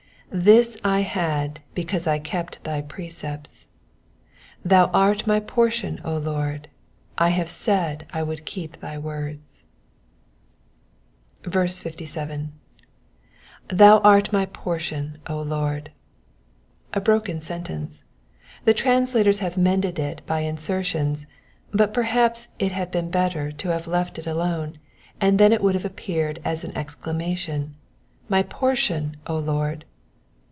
This 0.33 0.77
I 0.81 1.01
had 1.01 1.59
because 1.75 2.07
I 2.07 2.17
kept 2.17 2.63
thy 2.63 2.79
precepts. 2.81 3.67
Thou 4.63 4.85
art 4.93 5.27
my 5.27 5.41
portion, 5.41 5.99
O 6.05 6.15
Lord: 6.17 6.69
I 7.17 7.31
have 7.31 7.49
said 7.49 7.99
that 7.99 8.09
I 8.17 8.23
would 8.23 8.45
keep 8.45 8.79
thy 8.79 8.97
words. 8.97 9.65
57. 11.43 12.53
rAcm 13.67 14.01
art 14.05 14.31
my 14.31 14.45
portion^ 14.45 15.17
Lord.'* 15.27 15.91
A 16.93 17.01
broken 17.01 17.41
sentence. 17.41 18.05
The 18.63 18.73
translators 18.73 19.39
have 19.39 19.57
mended 19.57 19.99
it 19.99 20.21
by 20.25 20.39
insertions, 20.43 21.27
but 21.73 21.93
perhaps 21.93 22.47
it 22.57 22.71
had 22.71 22.89
been 22.89 23.11
better 23.11 23.51
to 23.51 23.67
have 23.67 23.85
left 23.85 24.17
it 24.17 24.27
alone, 24.27 24.79
and 25.19 25.37
then 25.37 25.51
it 25.51 25.61
would 25.61 25.75
have 25.75 25.83
appeared 25.83 26.39
as 26.45 26.63
an 26.63 26.71
exclamation, 26.77 27.75
—My 28.29 28.43
portion, 28.43 29.17
O 29.27 29.37
Lord 29.37 29.83